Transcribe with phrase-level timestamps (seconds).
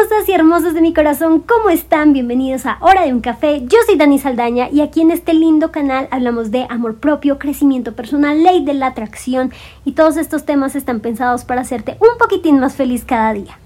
[0.00, 2.14] Hermosas y hermosos de mi corazón, ¿cómo están?
[2.14, 3.60] Bienvenidos a Hora de un Café.
[3.66, 7.94] Yo soy Dani Saldaña y aquí en este lindo canal hablamos de amor propio, crecimiento
[7.94, 9.52] personal, ley de la atracción
[9.84, 13.58] y todos estos temas están pensados para hacerte un poquitín más feliz cada día.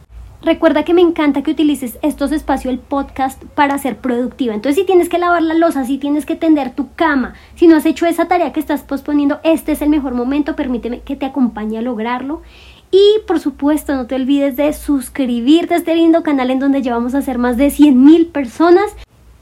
[0.43, 4.55] Recuerda que me encanta que utilices estos espacios, el podcast, para ser productiva.
[4.55, 7.77] Entonces, si tienes que lavar la losa, si tienes que tender tu cama, si no
[7.77, 10.55] has hecho esa tarea que estás posponiendo, este es el mejor momento.
[10.55, 12.43] Permíteme que te acompañe a lograrlo.
[12.91, 17.15] Y por supuesto, no te olvides de suscribirte a este lindo canal en donde llevamos
[17.15, 18.95] a ser más de 100.000 personas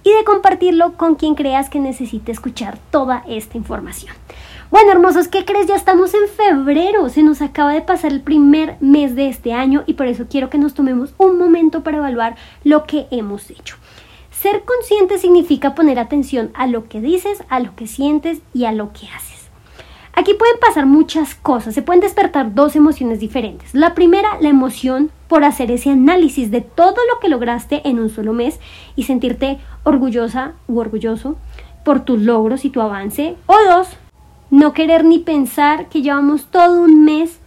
[0.04, 4.14] y de compartirlo con quien creas que necesite escuchar toda esta información.
[4.70, 5.66] Bueno, hermosos, ¿qué crees?
[5.66, 9.84] Ya estamos en febrero, se nos acaba de pasar el primer mes de este año
[9.86, 13.76] y por eso quiero que nos tomemos un momento para evaluar lo que hemos hecho.
[14.30, 18.72] Ser consciente significa poner atención a lo que dices, a lo que sientes y a
[18.72, 19.31] lo que haces.
[20.14, 23.74] Aquí pueden pasar muchas cosas, se pueden despertar dos emociones diferentes.
[23.74, 28.10] La primera, la emoción por hacer ese análisis de todo lo que lograste en un
[28.10, 28.60] solo mes
[28.94, 31.36] y sentirte orgullosa u orgulloso
[31.82, 33.36] por tus logros y tu avance.
[33.46, 33.88] O dos,
[34.50, 37.40] no querer ni pensar que llevamos todo un mes,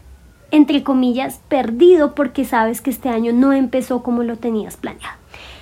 [0.50, 5.17] entre comillas, perdido porque sabes que este año no empezó como lo tenías planeado.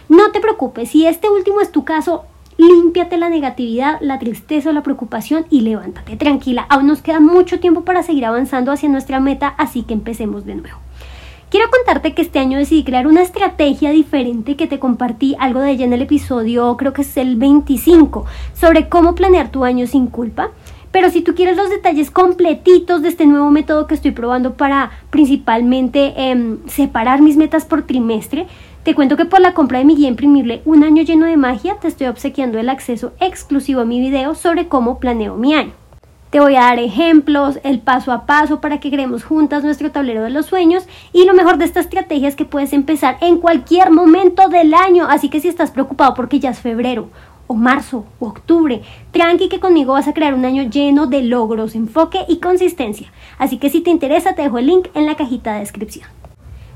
[0.08, 2.26] No te preocupes, si este último es tu caso,
[2.58, 6.66] límpiate la negatividad, la tristeza la preocupación y levántate tranquila.
[6.70, 10.56] Aún nos queda mucho tiempo para seguir avanzando hacia nuestra meta, así que empecemos de
[10.56, 10.78] nuevo.
[11.50, 15.72] Quiero contarte que este año decidí crear una estrategia diferente que te compartí algo de
[15.72, 20.08] ella en el episodio, creo que es el 25, sobre cómo planear tu año sin
[20.08, 20.50] culpa.
[20.92, 24.92] Pero si tú quieres los detalles completitos de este nuevo método que estoy probando para
[25.10, 28.48] principalmente em, separar mis metas por trimestre,
[28.84, 31.78] te cuento que por la compra de mi guía imprimible Un año lleno de magia
[31.80, 35.72] te estoy obsequiando el acceso exclusivo a mi video sobre cómo planeo mi año.
[36.30, 40.24] Te voy a dar ejemplos, el paso a paso para que creemos juntas nuestro tablero
[40.24, 43.92] de los sueños y lo mejor de esta estrategia es que puedes empezar en cualquier
[43.92, 47.10] momento del año, así que si estás preocupado porque ya es febrero
[47.48, 51.76] o marzo o octubre, tranqui que conmigo vas a crear un año lleno de logros,
[51.76, 53.12] enfoque y consistencia.
[53.38, 56.23] Así que si te interesa te dejo el link en la cajita de descripción.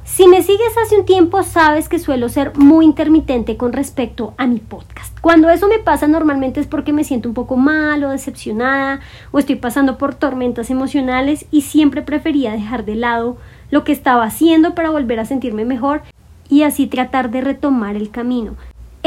[0.07, 4.47] Si me sigues hace un tiempo, sabes que suelo ser muy intermitente con respecto a
[4.47, 5.16] mi podcast.
[5.19, 9.01] Cuando eso me pasa normalmente es porque me siento un poco mal o decepcionada
[9.31, 13.38] o estoy pasando por tormentas emocionales y siempre prefería dejar de lado
[13.69, 16.01] lo que estaba haciendo para volver a sentirme mejor
[16.50, 18.56] y así tratar de retomar el camino.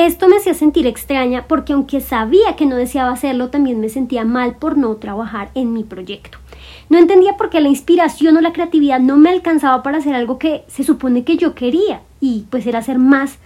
[0.06, 4.24] Esto me hacía sentir extraña porque aunque sabía que no deseaba hacerlo, también me sentía
[4.24, 6.38] mal por no trabajar en mi proyecto.
[6.88, 10.38] No entendía por qué la inspiración o la creatividad no me alcanzaba para hacer algo
[10.38, 13.40] que se supone que yo quería y pues era ser más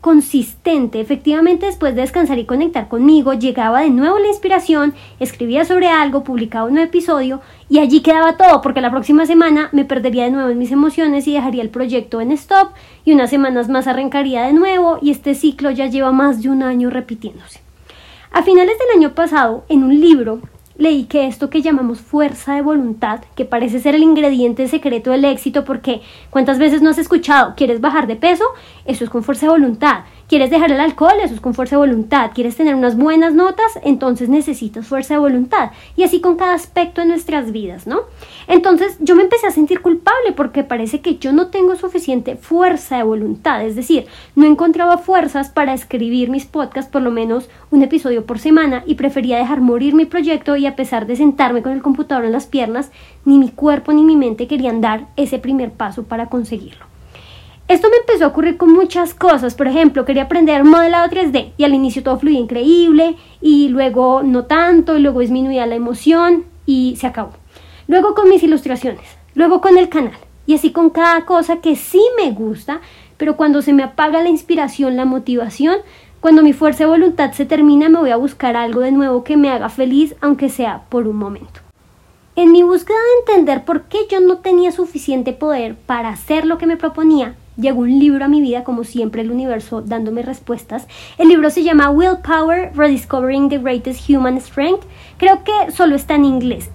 [0.00, 1.00] consistente.
[1.00, 6.24] Efectivamente, después de descansar y conectar conmigo, llegaba de nuevo la inspiración, escribía sobre algo,
[6.24, 10.30] publicaba un nuevo episodio y allí quedaba todo, porque la próxima semana me perdería de
[10.30, 12.70] nuevo en mis emociones y dejaría el proyecto en stop
[13.04, 16.62] y unas semanas más arrancaría de nuevo y este ciclo ya lleva más de un
[16.62, 17.60] año repitiéndose.
[18.32, 20.40] A finales del año pasado, en un libro
[20.80, 25.26] leí que esto que llamamos fuerza de voluntad, que parece ser el ingrediente secreto del
[25.26, 27.52] éxito, porque ¿cuántas veces no has escuchado?
[27.54, 28.44] ¿Quieres bajar de peso?
[28.86, 30.00] Eso es con fuerza de voluntad.
[30.26, 31.18] ¿Quieres dejar el alcohol?
[31.22, 32.30] Eso es con fuerza de voluntad.
[32.32, 33.78] ¿Quieres tener unas buenas notas?
[33.82, 35.72] Entonces necesitas fuerza de voluntad.
[35.96, 38.02] Y así con cada aspecto de nuestras vidas, ¿no?
[38.46, 42.96] Entonces yo me empecé a sentir culpable porque parece que yo no tengo suficiente fuerza
[42.96, 43.66] de voluntad.
[43.66, 48.38] Es decir, no encontraba fuerzas para escribir mis podcasts por lo menos un episodio por
[48.38, 52.24] semana y prefería dejar morir mi proyecto y a pesar de sentarme con el computador
[52.24, 52.90] en las piernas,
[53.24, 56.90] ni mi cuerpo ni mi mente querían dar ese primer paso para conseguirlo.
[57.70, 59.54] Esto me empezó a ocurrir con muchas cosas.
[59.54, 64.46] Por ejemplo, quería aprender modelado 3D y al inicio todo fluía increíble y luego no
[64.46, 67.30] tanto y luego disminuía la emoción y se acabó.
[67.86, 69.04] Luego con mis ilustraciones,
[69.34, 72.80] luego con el canal y así con cada cosa que sí me gusta,
[73.16, 75.76] pero cuando se me apaga la inspiración, la motivación,
[76.20, 79.36] cuando mi fuerza de voluntad se termina me voy a buscar algo de nuevo que
[79.36, 81.60] me haga feliz, aunque sea por un momento.
[82.36, 86.58] En mi búsqueda de entender por qué yo no tenía suficiente poder para hacer lo
[86.58, 90.86] que me proponía, llegó un libro a mi vida, como siempre el universo dándome respuestas.
[91.18, 94.84] El libro se llama Willpower, Rediscovering the Greatest Human Strength.
[95.16, 96.70] Creo que solo está en inglés.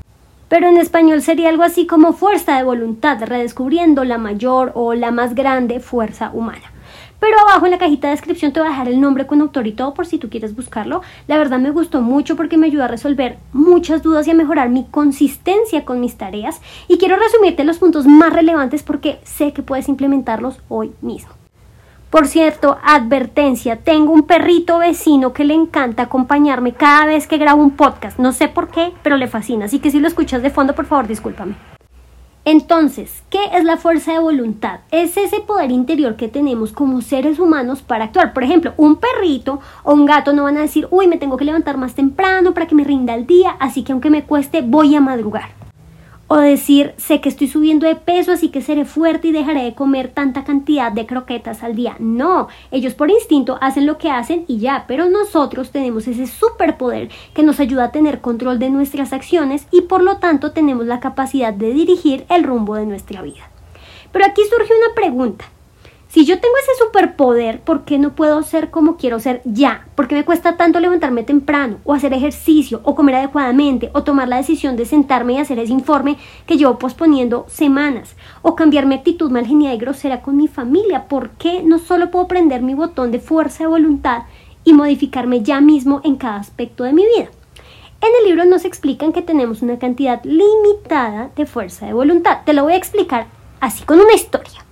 [0.50, 5.12] Pero en español sería algo así como fuerza de voluntad, redescubriendo la mayor o la
[5.12, 6.72] más grande fuerza humana.
[7.20, 9.68] Pero abajo en la cajita de descripción te voy a dejar el nombre con autor
[9.68, 11.02] y todo por si tú quieres buscarlo.
[11.28, 14.70] La verdad me gustó mucho porque me ayudó a resolver muchas dudas y a mejorar
[14.70, 16.62] mi consistencia con mis tareas.
[16.88, 21.32] Y quiero resumirte los puntos más relevantes porque sé que puedes implementarlos hoy mismo.
[22.10, 27.62] Por cierto, advertencia, tengo un perrito vecino que le encanta acompañarme cada vez que grabo
[27.62, 28.20] un podcast.
[28.20, 29.66] No sé por qué, pero le fascina.
[29.66, 31.75] Así que si lo escuchas de fondo, por favor, discúlpame.
[32.48, 34.82] Entonces, ¿qué es la fuerza de voluntad?
[34.92, 38.34] Es ese poder interior que tenemos como seres humanos para actuar.
[38.34, 41.46] Por ejemplo, un perrito o un gato no van a decir, uy, me tengo que
[41.46, 44.96] levantar más temprano para que me rinda el día, así que aunque me cueste, voy
[44.96, 45.65] a madrugar.
[46.28, 49.76] O decir, sé que estoy subiendo de peso, así que seré fuerte y dejaré de
[49.76, 51.96] comer tanta cantidad de croquetas al día.
[52.00, 57.10] No, ellos por instinto hacen lo que hacen y ya, pero nosotros tenemos ese superpoder
[57.36, 61.00] que nos ayuda a tener control de nuestras acciones y por lo tanto tenemos la
[61.00, 63.52] capacidad de dirigir el rumbo de nuestra vida.
[64.12, 65.46] Pero aquí surge una pregunta.
[66.16, 69.86] Si yo tengo ese superpoder, ¿por qué no puedo ser como quiero ser ya?
[69.96, 74.30] ¿Por qué me cuesta tanto levantarme temprano, o hacer ejercicio, o comer adecuadamente, o tomar
[74.30, 76.16] la decisión de sentarme y hacer ese informe
[76.46, 81.10] que llevo posponiendo semanas, o cambiar mi actitud mal y grosera con mi familia?
[81.10, 84.24] ¿Por qué no solo puedo prender mi botón de fuerza de voluntad
[84.64, 87.28] y modificarme ya mismo en cada aspecto de mi vida?
[88.00, 92.38] En el libro nos explican que tenemos una cantidad limitada de fuerza de voluntad.
[92.46, 93.28] Te lo voy a explicar
[93.60, 94.65] así con una historia.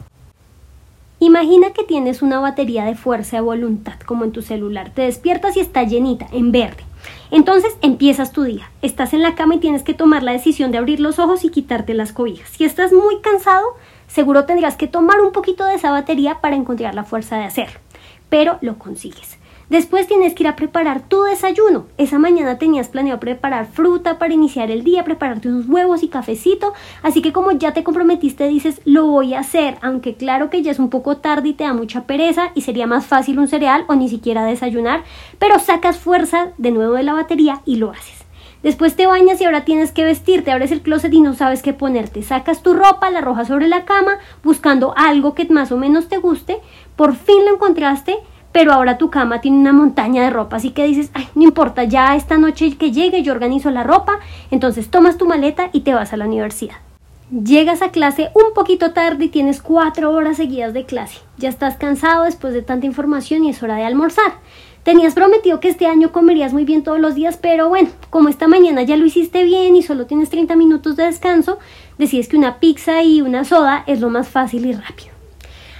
[1.25, 4.91] Imagina que tienes una batería de fuerza de voluntad, como en tu celular.
[4.93, 6.83] Te despiertas y está llenita, en verde.
[7.31, 8.69] Entonces empiezas tu día.
[8.81, 11.49] Estás en la cama y tienes que tomar la decisión de abrir los ojos y
[11.49, 12.49] quitarte las cobijas.
[12.49, 13.63] Si estás muy cansado,
[14.05, 17.79] seguro tendrás que tomar un poquito de esa batería para encontrar la fuerza de hacerlo.
[18.27, 19.37] Pero lo consigues.
[19.69, 21.85] Después tienes que ir a preparar tu desayuno.
[21.97, 26.73] Esa mañana tenías planeado preparar fruta para iniciar el día, prepararte unos huevos y cafecito.
[27.01, 29.77] Así que como ya te comprometiste, dices, lo voy a hacer.
[29.81, 32.87] Aunque claro que ya es un poco tarde y te da mucha pereza y sería
[32.87, 35.03] más fácil un cereal o ni siquiera desayunar.
[35.39, 38.23] Pero sacas fuerza de nuevo de la batería y lo haces.
[38.63, 41.73] Después te bañas y ahora tienes que vestirte, abres el closet y no sabes qué
[41.73, 42.23] ponerte.
[42.23, 46.17] Sacas tu ropa, la arrojas sobre la cama, buscando algo que más o menos te
[46.17, 46.59] guste.
[46.95, 48.19] Por fin lo encontraste
[48.53, 51.83] pero ahora tu cama tiene una montaña de ropa, así que dices, ay, no importa,
[51.83, 54.19] ya esta noche que llegue yo organizo la ropa,
[54.51, 56.75] entonces tomas tu maleta y te vas a la universidad.
[57.31, 61.17] Llegas a clase un poquito tarde y tienes cuatro horas seguidas de clase.
[61.37, 64.33] Ya estás cansado después de tanta información y es hora de almorzar.
[64.83, 68.47] Tenías prometido que este año comerías muy bien todos los días, pero bueno, como esta
[68.47, 71.57] mañana ya lo hiciste bien y solo tienes 30 minutos de descanso,
[71.97, 75.12] decides que una pizza y una soda es lo más fácil y rápido.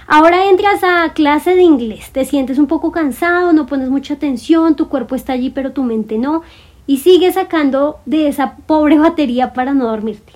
[0.06, 4.76] Ahora entras a clase de inglés, te sientes un poco cansado, no pones mucha atención,
[4.76, 6.42] tu cuerpo está allí pero tu mente no,
[6.86, 10.34] y sigues sacando de esa pobre batería para no dormirte.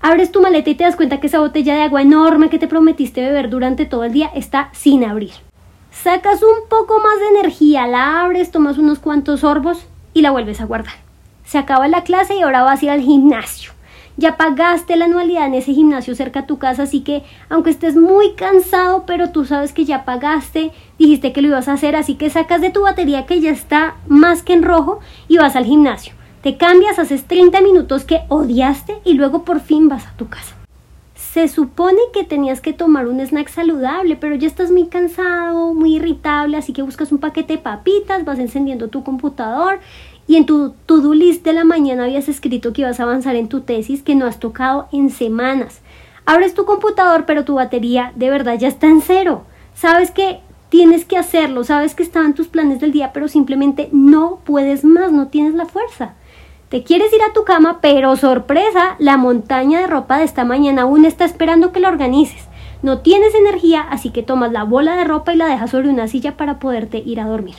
[0.00, 2.68] Abres tu maleta y te das cuenta que esa botella de agua enorme que te
[2.68, 5.32] prometiste beber durante todo el día está sin abrir.
[5.90, 10.60] Sacas un poco más de energía, la abres, tomas unos cuantos sorbos y la vuelves
[10.60, 10.94] a guardar.
[11.44, 13.77] Se acaba la clase y ahora vas a ir al gimnasio
[14.18, 17.94] ya pagaste la anualidad en ese gimnasio cerca a tu casa, así que aunque estés
[17.94, 22.16] muy cansado, pero tú sabes que ya pagaste, dijiste que lo ibas a hacer, así
[22.16, 24.98] que sacas de tu batería que ya está más que en rojo
[25.28, 26.14] y vas al gimnasio.
[26.42, 30.56] Te cambias, haces 30 minutos que odiaste y luego por fin vas a tu casa.
[31.14, 35.96] Se supone que tenías que tomar un snack saludable, pero ya estás muy cansado, muy
[35.96, 39.78] irritable, así que buscas un paquete de papitas, vas encendiendo tu computador
[40.28, 43.48] y en tu to-do list de la mañana habías escrito que ibas a avanzar en
[43.48, 45.80] tu tesis que no has tocado en semanas.
[46.26, 49.44] Abres tu computador, pero tu batería de verdad ya está en cero.
[49.74, 54.40] Sabes que tienes que hacerlo, sabes que estaban tus planes del día, pero simplemente no
[54.44, 56.14] puedes más, no tienes la fuerza.
[56.68, 60.82] Te quieres ir a tu cama, pero sorpresa, la montaña de ropa de esta mañana
[60.82, 62.46] aún está esperando que la organices.
[62.82, 66.06] No tienes energía, así que tomas la bola de ropa y la dejas sobre una
[66.06, 67.56] silla para poderte ir a dormir.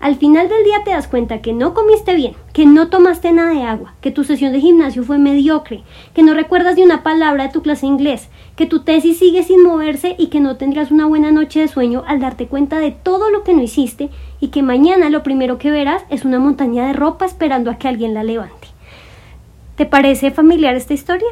[0.00, 3.50] Al final del día te das cuenta que no comiste bien, que no tomaste nada
[3.52, 5.82] de agua, que tu sesión de gimnasio fue mediocre,
[6.14, 9.42] que no recuerdas de una palabra de tu clase de inglés, que tu tesis sigue
[9.42, 12.90] sin moverse y que no tendrás una buena noche de sueño al darte cuenta de
[12.90, 14.10] todo lo que no hiciste
[14.40, 17.88] y que mañana lo primero que verás es una montaña de ropa esperando a que
[17.88, 18.68] alguien la levante.
[19.76, 21.28] ¿Te parece familiar esta historia?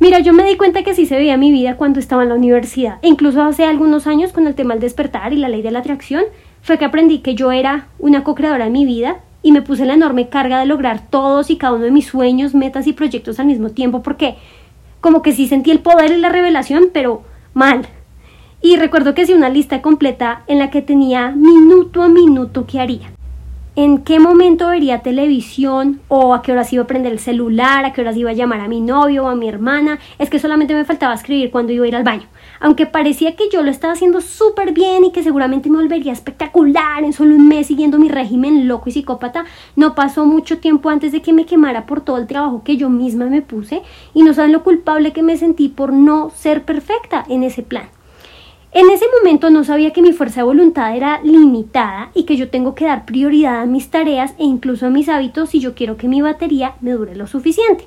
[0.00, 2.36] Mira, yo me di cuenta que así se veía mi vida cuando estaba en la
[2.36, 5.72] universidad, e incluso hace algunos años con el tema del despertar y la ley de
[5.72, 6.24] la atracción,
[6.68, 9.94] fue que aprendí que yo era una co-creadora de mi vida y me puse la
[9.94, 13.46] enorme carga de lograr todos y cada uno de mis sueños, metas y proyectos al
[13.46, 14.36] mismo tiempo porque
[15.00, 17.22] como que sí sentí el poder y la revelación, pero
[17.54, 17.88] mal.
[18.60, 22.80] Y recuerdo que hice una lista completa en la que tenía minuto a minuto qué
[22.80, 23.17] haría
[23.78, 27.92] en qué momento vería televisión o a qué horas iba a prender el celular, a
[27.92, 30.00] qué horas iba a llamar a mi novio o a mi hermana.
[30.18, 32.26] Es que solamente me faltaba escribir cuando iba a ir al baño.
[32.58, 37.04] Aunque parecía que yo lo estaba haciendo súper bien y que seguramente me volvería espectacular
[37.04, 39.44] en solo un mes siguiendo mi régimen loco y psicópata,
[39.76, 42.90] no pasó mucho tiempo antes de que me quemara por todo el trabajo que yo
[42.90, 43.82] misma me puse
[44.12, 47.86] y no saben lo culpable que me sentí por no ser perfecta en ese plan.
[48.70, 52.50] En ese momento no sabía que mi fuerza de voluntad era limitada y que yo
[52.50, 55.96] tengo que dar prioridad a mis tareas e incluso a mis hábitos si yo quiero
[55.96, 57.86] que mi batería me dure lo suficiente.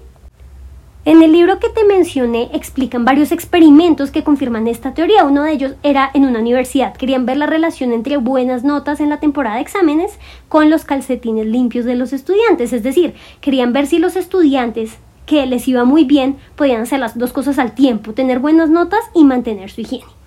[1.05, 5.23] En el libro que te mencioné explican varios experimentos que confirman esta teoría.
[5.23, 6.95] Uno de ellos era en una universidad.
[6.95, 11.45] Querían ver la relación entre buenas notas en la temporada de exámenes con los calcetines
[11.47, 12.73] limpios de los estudiantes.
[12.73, 17.17] Es decir, querían ver si los estudiantes que les iba muy bien podían hacer las
[17.17, 20.20] dos cosas al tiempo, tener buenas notas y mantener su higiene.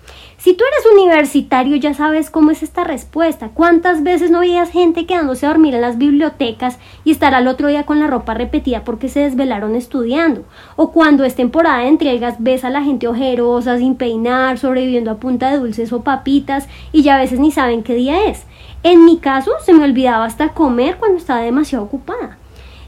[0.45, 3.49] Si tú eres universitario ya sabes cómo es esta respuesta.
[3.51, 7.67] ¿Cuántas veces no veías gente quedándose a dormir en las bibliotecas y estar al otro
[7.67, 10.43] día con la ropa repetida porque se desvelaron estudiando?
[10.75, 15.17] O cuando es temporada de entregas ves a la gente ojerosa, sin peinar, sobreviviendo a
[15.17, 18.43] punta de dulces o papitas y ya a veces ni saben qué día es.
[18.83, 22.37] En mi caso se me olvidaba hasta comer cuando estaba demasiado ocupada.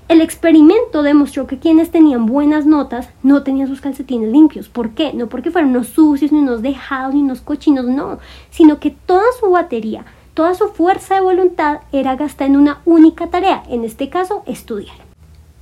[0.07, 4.69] El experimento demostró que quienes tenían buenas notas no tenían sus calcetines limpios.
[4.69, 5.11] ¿Por qué?
[5.11, 9.25] No porque fueran unos sucios, ni unos dejados, ni unos cochinos, no, sino que toda
[9.37, 14.09] su batería, toda su fuerza de voluntad era gastada en una única tarea, en este
[14.09, 14.95] caso, estudiar.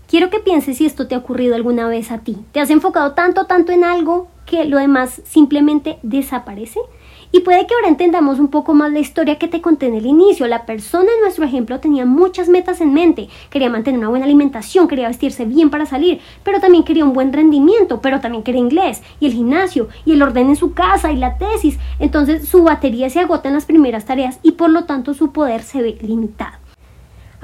[0.08, 2.38] Quiero que pienses si esto te ha ocurrido alguna vez a ti.
[2.52, 6.80] ¿Te has enfocado tanto, tanto en algo que lo demás simplemente desaparece?
[7.36, 10.06] Y puede que ahora entendamos un poco más la historia que te conté en el
[10.06, 10.48] inicio.
[10.48, 13.28] La persona en nuestro ejemplo tenía muchas metas en mente.
[13.50, 17.34] Quería mantener una buena alimentación, quería vestirse bien para salir, pero también quería un buen
[17.34, 21.18] rendimiento, pero también quería inglés y el gimnasio y el orden en su casa y
[21.18, 21.78] la tesis.
[22.00, 25.62] Entonces su batería se agota en las primeras tareas y por lo tanto su poder
[25.62, 26.56] se ve limitado.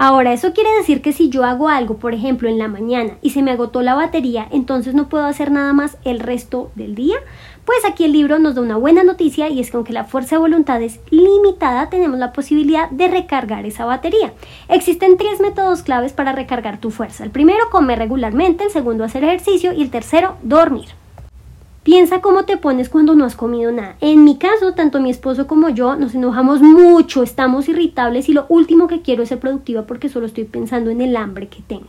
[0.03, 3.29] Ahora, eso quiere decir que si yo hago algo, por ejemplo, en la mañana y
[3.29, 7.17] se me agotó la batería, entonces no puedo hacer nada más el resto del día.
[7.65, 10.35] Pues aquí el libro nos da una buena noticia y es que aunque la fuerza
[10.35, 14.33] de voluntad es limitada, tenemos la posibilidad de recargar esa batería.
[14.67, 17.23] Existen tres métodos claves para recargar tu fuerza.
[17.23, 21.00] El primero, comer regularmente, el segundo, hacer ejercicio y el tercero, dormir.
[21.83, 23.95] Piensa cómo te pones cuando no has comido nada.
[24.01, 28.45] En mi caso, tanto mi esposo como yo nos enojamos mucho, estamos irritables y lo
[28.49, 31.87] último que quiero es ser productiva porque solo estoy pensando en el hambre que tengo.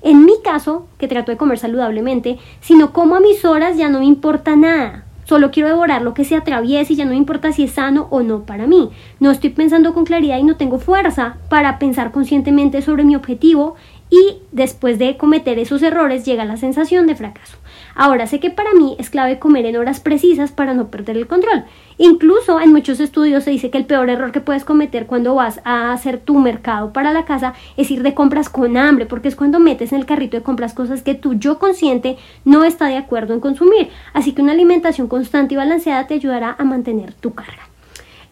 [0.00, 3.90] En mi caso, que trato de comer saludablemente, si no como a mis horas ya
[3.90, 5.04] no me importa nada.
[5.26, 8.06] Solo quiero devorar lo que se atraviese y ya no me importa si es sano
[8.10, 8.90] o no para mí.
[9.18, 13.74] No estoy pensando con claridad y no tengo fuerza para pensar conscientemente sobre mi objetivo
[14.10, 17.56] y después de cometer esos errores llega la sensación de fracaso.
[17.94, 21.26] Ahora sé que para mí es clave comer en horas precisas para no perder el
[21.26, 21.64] control.
[21.98, 25.60] Incluso en muchos estudios se dice que el peor error que puedes cometer cuando vas
[25.64, 29.36] a hacer tu mercado para la casa es ir de compras con hambre, porque es
[29.36, 32.98] cuando metes en el carrito de compras cosas que tu yo consciente no está de
[32.98, 33.88] acuerdo en consumir.
[34.12, 37.75] Así que una alimentación constante y balanceada te ayudará a mantener tu carga.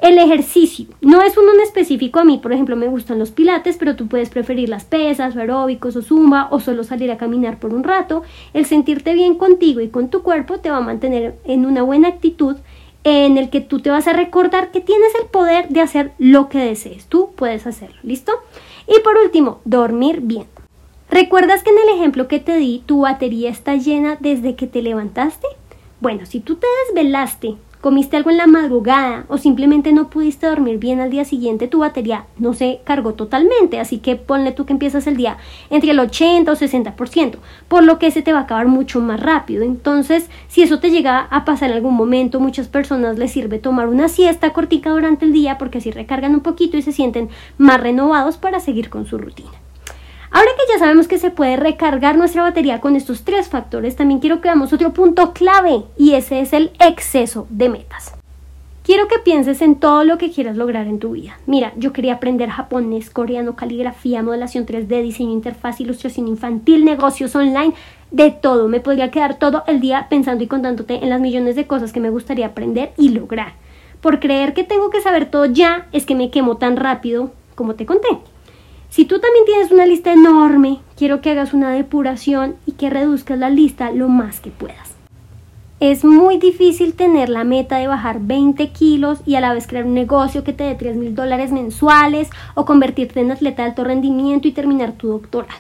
[0.01, 0.87] El ejercicio.
[1.01, 4.09] No es uno en específico a mí, por ejemplo, me gustan los pilates, pero tú
[4.09, 7.85] puedes preferir las pesas o aeróbicos o zumba o solo salir a caminar por un
[7.85, 8.23] rato.
[8.53, 12.09] El sentirte bien contigo y con tu cuerpo te va a mantener en una buena
[12.09, 12.57] actitud
[13.05, 16.49] en el que tú te vas a recordar que tienes el poder de hacer lo
[16.49, 17.07] que desees.
[17.07, 18.33] Tú puedes hacerlo, ¿listo?
[18.89, 20.47] Y por último, dormir bien.
[21.11, 24.83] ¿Recuerdas que en el ejemplo que te di tu batería está llena desde que te
[24.83, 25.47] levantaste?
[26.01, 30.79] Bueno, si tú te desvelaste comiste algo en la madrugada o simplemente no pudiste dormir
[30.79, 34.73] bien al día siguiente, tu batería no se cargó totalmente, así que ponle tú que
[34.73, 35.37] empiezas el día
[35.69, 37.35] entre el 80 o 60%,
[37.69, 39.65] por lo que se te va a acabar mucho más rápido.
[39.65, 43.89] Entonces, si eso te llega a pasar en algún momento, muchas personas les sirve tomar
[43.89, 47.83] una siesta cortica durante el día porque así recargan un poquito y se sienten más
[47.83, 49.64] renovados para seguir con su rutina.
[50.35, 54.19] Ahora que ya sabemos que se puede recargar nuestra batería con estos tres factores, también
[54.19, 58.13] quiero que veamos otro punto clave y ese es el exceso de metas.
[58.83, 61.39] Quiero que pienses en todo lo que quieras lograr en tu vida.
[61.47, 67.73] Mira, yo quería aprender japonés, coreano, caligrafía, modelación 3D, diseño interfaz, ilustración infantil, negocios online,
[68.11, 68.67] de todo.
[68.67, 72.01] Me podría quedar todo el día pensando y contándote en las millones de cosas que
[72.01, 73.53] me gustaría aprender y lograr.
[74.01, 77.77] Por creer que tengo que saber todo ya es que me quemo tan rápido como
[77.77, 78.09] te conté.
[78.95, 83.37] Si tú también tienes una lista enorme, quiero que hagas una depuración y que reduzcas
[83.37, 84.95] la lista lo más que puedas.
[85.81, 89.85] Es muy difícil tener la meta de bajar 20 kilos y a la vez crear
[89.85, 93.83] un negocio que te dé 3 mil dólares mensuales o convertirte en atleta de alto
[93.83, 95.59] rendimiento y terminar tu doctorado.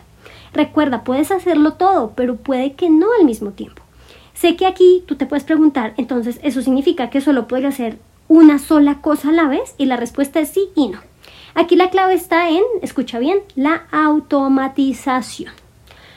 [0.53, 3.83] Recuerda, puedes hacerlo todo, pero puede que no al mismo tiempo.
[4.35, 7.99] Sé que aquí tú te puedes preguntar, entonces, ¿eso significa que solo puedes hacer
[8.29, 9.75] una sola cosa a la vez?
[9.76, 11.00] Y la respuesta es sí y no.
[11.55, 15.53] Aquí la clave está en, escucha bien, la automatización.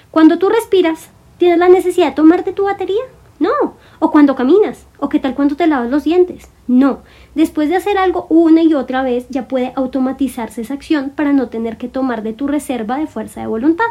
[0.10, 3.04] Cuando tú respiras, ¿tienes la necesidad de tomarte tu batería?
[3.40, 3.52] No.
[4.00, 6.50] O cuando caminas, o qué tal cuando te lavas los dientes.
[6.68, 7.04] No.
[7.36, 11.50] Después de hacer algo una y otra vez, ya puede automatizarse esa acción para no
[11.50, 13.86] tener que tomar de tu reserva de fuerza de voluntad.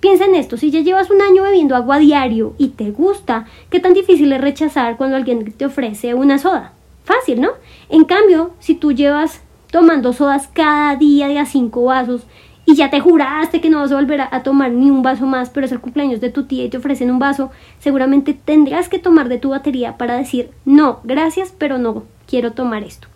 [0.00, 3.80] Piensa en esto, si ya llevas un año bebiendo agua diario y te gusta, ¿qué
[3.80, 6.72] tan difícil es rechazar cuando alguien te ofrece una soda?
[7.04, 7.50] Fácil, ¿no?
[7.88, 12.26] En cambio, si tú llevas tomando sodas cada día de a cinco vasos
[12.64, 15.48] y ya te juraste que no vas a volver a, tomar ni un vaso más,
[15.48, 18.98] pero es el cumpleaños de tu tía y te ofrecen un vaso, seguramente tendrás que
[18.98, 23.08] tomar de tu batería para decir no, gracias, pero no quiero tomar esto.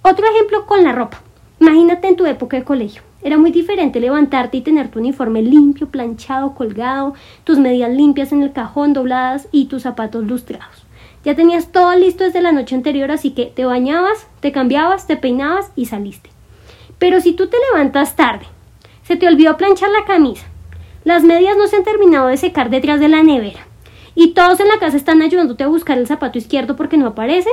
[0.00, 1.20] Otro ejemplo con la ropa.
[1.60, 3.02] Imagínate en tu época de colegio.
[3.20, 7.14] Era muy diferente levantarte y tener tu uniforme limpio, planchado, colgado,
[7.44, 10.77] tus medias limpias en el cajón dobladas y tus zapatos lustrados.
[11.28, 15.18] Ya tenías todo listo desde la noche anterior, así que te bañabas, te cambiabas, te
[15.18, 16.30] peinabas y saliste.
[16.98, 18.46] Pero si tú te levantas tarde,
[19.02, 20.46] se te olvidó planchar la camisa.
[21.04, 23.60] Las medias no se han terminado de secar detrás de la nevera.
[24.14, 27.50] Y todos en la casa están ayudándote a buscar el zapato izquierdo porque no aparece.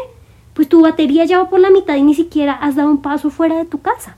[0.54, 3.30] Pues tu batería ya va por la mitad y ni siquiera has dado un paso
[3.30, 4.16] fuera de tu casa.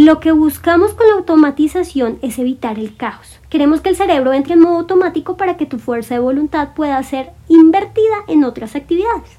[0.00, 3.40] Lo que buscamos con la automatización es evitar el caos.
[3.50, 7.02] Queremos que el cerebro entre en modo automático para que tu fuerza de voluntad pueda
[7.02, 9.38] ser invertida en otras actividades.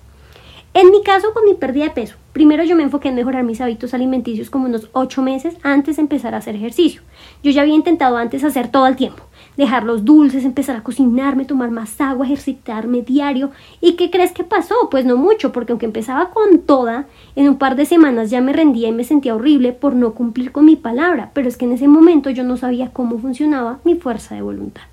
[0.74, 3.62] En mi caso, con mi pérdida de peso, primero yo me enfoqué en mejorar mis
[3.62, 7.04] hábitos alimenticios como unos 8 meses antes de empezar a hacer ejercicio.
[7.42, 9.24] Yo ya había intentado antes hacer todo el tiempo,
[9.58, 13.52] dejar los dulces, empezar a cocinarme, tomar más agua, ejercitarme diario.
[13.82, 14.76] ¿Y qué crees que pasó?
[14.90, 18.54] Pues no mucho, porque aunque empezaba con toda, en un par de semanas ya me
[18.54, 21.74] rendía y me sentía horrible por no cumplir con mi palabra, pero es que en
[21.74, 24.84] ese momento yo no sabía cómo funcionaba mi fuerza de voluntad.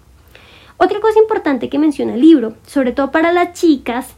[0.79, 4.15] Otra cosa importante que menciona el libro, sobre todo para las chicas,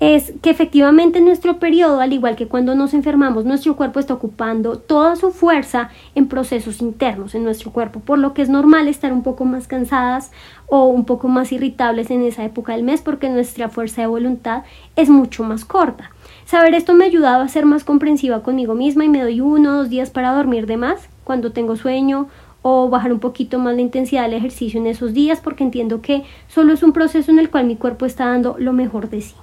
[0.00, 4.14] es que efectivamente en nuestro periodo, al igual que cuando nos enfermamos, nuestro cuerpo está
[4.14, 8.88] ocupando toda su fuerza en procesos internos en nuestro cuerpo, por lo que es normal
[8.88, 10.32] estar un poco más cansadas
[10.68, 14.62] o un poco más irritables en esa época del mes porque nuestra fuerza de voluntad
[14.96, 16.10] es mucho más corta.
[16.46, 19.70] Saber esto me ha ayudado a ser más comprensiva conmigo misma y me doy uno
[19.70, 22.28] o dos días para dormir de más cuando tengo sueño
[22.62, 26.24] o bajar un poquito más la intensidad del ejercicio en esos días porque entiendo que
[26.48, 29.34] solo es un proceso en el cual mi cuerpo está dando lo mejor de sí.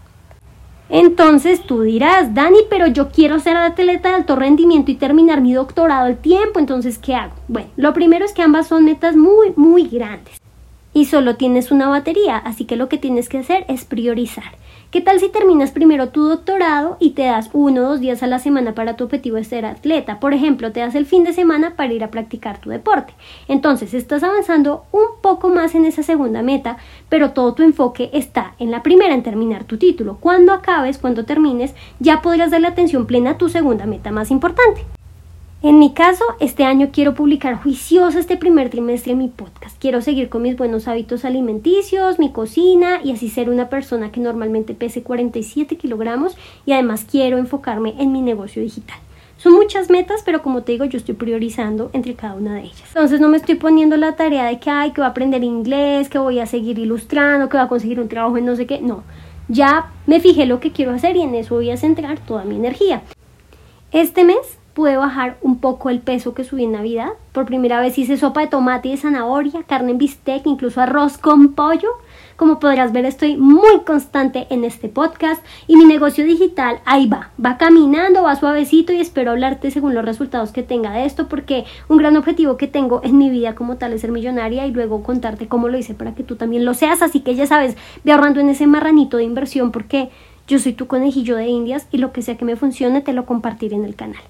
[0.90, 5.54] Entonces tú dirás, Dani, pero yo quiero ser atleta de alto rendimiento y terminar mi
[5.54, 7.34] doctorado al tiempo, entonces ¿qué hago?
[7.48, 10.40] Bueno, lo primero es que ambas son metas muy, muy grandes
[10.94, 14.56] y solo tienes una batería, así que lo que tienes que hacer es priorizar.
[14.90, 18.28] ¿Qué tal si terminas primero tu doctorado y te das uno o dos días a
[18.28, 20.22] la semana para tu objetivo de ser atleta?
[20.22, 23.14] Por ejemplo, te das el fin de semana para ir a practicar tu deporte.
[23.50, 26.78] Entonces, estás avanzando un poco más en esa segunda meta,
[27.10, 30.20] pero todo tu enfoque está en la primera, en terminar tu título.
[30.22, 34.86] Cuando acabes, cuando termines, ya podrás darle atención plena a tu segunda meta más importante.
[35.64, 39.76] En mi caso, este año quiero publicar juicioso este primer trimestre mi podcast.
[39.82, 44.20] Quiero seguir con mis buenos hábitos alimenticios, mi cocina y así ser una persona que
[44.20, 49.00] normalmente pese 47 kilogramos y además quiero enfocarme en mi negocio digital.
[49.38, 52.84] Son muchas metas, pero como te digo, yo estoy priorizando entre cada una de ellas.
[52.90, 56.08] Entonces no me estoy poniendo la tarea de que, ay, que voy a aprender inglés,
[56.08, 58.80] que voy a seguir ilustrando, que voy a conseguir un trabajo en no sé qué.
[58.80, 59.04] No,
[59.48, 62.56] ya me fijé lo que quiero hacer y en eso voy a centrar toda mi
[62.56, 63.02] energía.
[63.92, 67.10] Este mes pude bajar un poco el peso que subí en Navidad.
[67.32, 71.18] Por primera vez hice sopa de tomate y de zanahoria, carne en bistec, incluso arroz
[71.18, 71.90] con pollo.
[72.36, 77.32] Como podrás ver, estoy muy constante en este podcast y mi negocio digital ahí va,
[77.44, 81.66] va caminando, va suavecito y espero hablarte según los resultados que tenga de esto porque
[81.90, 85.02] un gran objetivo que tengo en mi vida como tal es ser millonaria y luego
[85.02, 87.02] contarte cómo lo hice para que tú también lo seas.
[87.02, 90.12] Así que ya sabes, ve ahorrando en ese marranito de inversión porque
[90.48, 93.26] yo soy tu conejillo de indias y lo que sea que me funcione te lo
[93.26, 94.22] compartiré en el canal.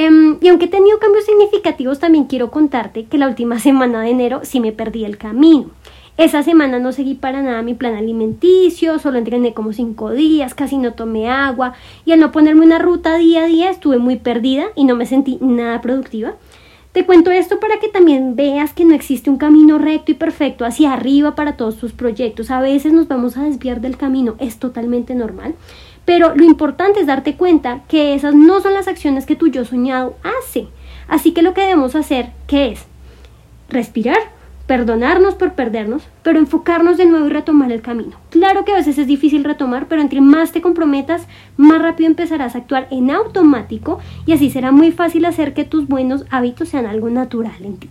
[0.00, 4.10] Em, y aunque he tenido cambios significativos, también quiero contarte que la última semana de
[4.10, 5.70] enero sí me perdí el camino.
[6.16, 10.76] Esa semana no seguí para nada mi plan alimenticio, solo entrené como cinco días, casi
[10.76, 11.72] no tomé agua
[12.04, 15.04] y al no ponerme una ruta día a día estuve muy perdida y no me
[15.04, 16.34] sentí nada productiva.
[16.92, 20.64] Te cuento esto para que también veas que no existe un camino recto y perfecto
[20.64, 22.52] hacia arriba para todos tus proyectos.
[22.52, 25.54] A veces nos vamos a desviar del camino, es totalmente normal.
[26.08, 29.66] Pero lo importante es darte cuenta que esas no son las acciones que tu yo
[29.66, 30.68] soñado hace.
[31.06, 32.86] Así que lo que debemos hacer, ¿qué es?
[33.68, 34.16] Respirar,
[34.66, 38.16] perdonarnos por perdernos, pero enfocarnos de nuevo y retomar el camino.
[38.30, 41.26] Claro que a veces es difícil retomar, pero entre más te comprometas,
[41.58, 45.88] más rápido empezarás a actuar en automático y así será muy fácil hacer que tus
[45.88, 47.90] buenos hábitos sean algo natural en ti.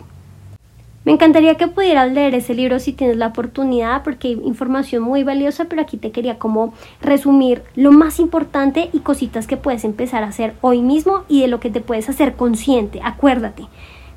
[1.08, 5.24] Me encantaría que pudieras leer ese libro si tienes la oportunidad porque hay información muy
[5.24, 10.26] valiosa, pero aquí te quería como resumir lo más importante y cositas que puedes empezar
[10.26, 13.00] a hacer hoy mismo y de lo que te puedes hacer consciente.
[13.02, 13.64] Acuérdate,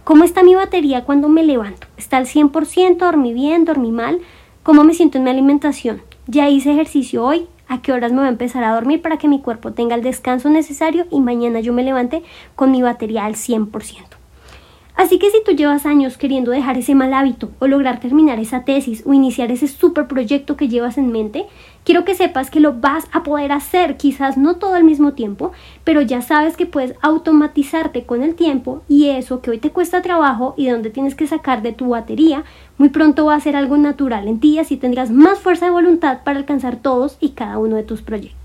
[0.03, 1.87] ¿cómo está mi batería cuando me levanto?
[1.97, 2.97] ¿Está al 100%?
[2.97, 3.65] ¿Dormí bien?
[3.65, 4.19] ¿Dormí mal?
[4.65, 6.03] ¿Cómo me siento en mi alimentación?
[6.27, 7.47] ¿Ya hice ejercicio hoy?
[7.69, 10.03] ¿A qué horas me voy a empezar a dormir para que mi cuerpo tenga el
[10.03, 12.25] descanso necesario y mañana yo me levante
[12.57, 14.10] con mi batería al 100%?
[15.01, 18.67] Así que si tú llevas años queriendo dejar ese mal hábito o lograr terminar esa
[18.67, 21.47] tesis o iniciar ese super proyecto que llevas en mente,
[21.85, 25.53] quiero que sepas que lo vas a poder hacer, quizás no todo al mismo tiempo,
[25.85, 30.03] pero ya sabes que puedes automatizarte con el tiempo y eso que hoy te cuesta
[30.03, 32.45] trabajo y donde tienes que sacar de tu batería,
[32.77, 35.71] muy pronto va a ser algo natural en ti y así tendrás más fuerza de
[35.71, 38.40] voluntad para alcanzar todos y cada uno de tus proyectos.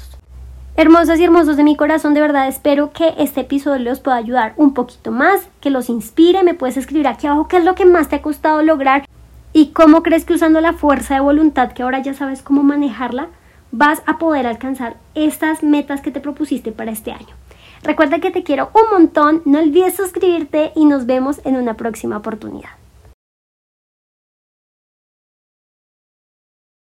[0.78, 4.54] Hermosas y hermosos de mi corazón, de verdad espero que este episodio les pueda ayudar
[4.58, 6.44] un poquito más, que los inspire.
[6.44, 9.06] Me puedes escribir aquí abajo qué es lo que más te ha costado lograr
[9.54, 13.30] y cómo crees que usando la fuerza de voluntad, que ahora ya sabes cómo manejarla,
[13.72, 17.36] vas a poder alcanzar estas metas que te propusiste para este año.
[17.82, 22.18] Recuerda que te quiero un montón, no olvides suscribirte y nos vemos en una próxima
[22.18, 22.72] oportunidad.